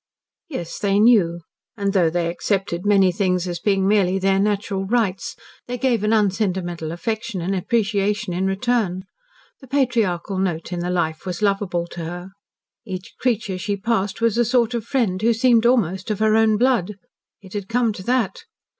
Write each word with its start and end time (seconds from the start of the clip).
Yes, 0.49 0.79
they 0.79 0.97
knew. 0.99 1.41
And 1.77 1.93
though 1.93 2.09
they 2.09 2.27
accepted 2.27 2.87
many 2.87 3.11
things 3.11 3.47
as 3.47 3.59
being 3.59 3.87
merely 3.87 4.17
their 4.17 4.39
natural 4.39 4.83
rights, 4.87 5.35
they 5.67 5.77
gave 5.77 6.03
an 6.03 6.11
unsentimental 6.11 6.91
affection 6.91 7.39
and 7.39 7.55
appreciation 7.55 8.33
in 8.33 8.47
return. 8.47 9.05
The 9.59 9.67
patriarchal 9.67 10.39
note 10.39 10.73
in 10.73 10.79
the 10.79 10.89
life 10.89 11.23
was 11.27 11.43
lovable 11.43 11.85
to 11.91 12.03
her. 12.03 12.29
Each 12.83 13.13
creature 13.19 13.59
she 13.59 13.77
passed 13.77 14.21
was 14.21 14.39
a 14.39 14.43
sort 14.43 14.73
of 14.73 14.85
friend 14.85 15.21
who 15.21 15.33
seemed 15.35 15.67
almost 15.67 16.09
of 16.09 16.17
her 16.17 16.35
own 16.35 16.57
blood. 16.57 16.95
It 17.43 17.53
had 17.53 17.69
come 17.69 17.93
to 17.93 18.01
that. 18.01 18.45